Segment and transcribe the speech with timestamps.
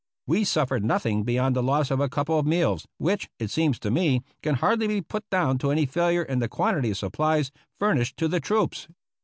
[0.25, 3.77] We suf fered nothing beyond the loss of a couple of meals, which, it seems
[3.81, 7.51] to me, can hardly be put down to any failure in the quantity of supplies
[7.77, 8.87] furnished to the troops.